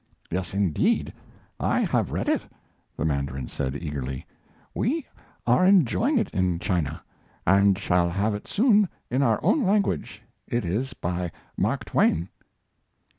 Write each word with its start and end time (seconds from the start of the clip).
"Yes, 0.31 0.55
indeed, 0.55 1.13
I 1.59 1.81
have 1.81 2.09
read 2.09 2.27
it!" 2.27 2.41
the 2.97 3.05
mandarin 3.05 3.47
said, 3.49 3.77
eagerly. 3.83 4.25
"We 4.73 5.05
are 5.45 5.63
enjoying 5.63 6.17
it 6.17 6.31
in 6.31 6.57
China, 6.57 7.03
and 7.45 7.77
shall 7.77 8.09
have 8.09 8.33
it 8.33 8.47
soon 8.47 8.89
in 9.11 9.21
our 9.21 9.39
own 9.43 9.63
language. 9.63 10.23
It 10.47 10.65
is 10.65 10.93
by 10.95 11.31
Mark 11.55 11.85
Twain." 11.85 12.29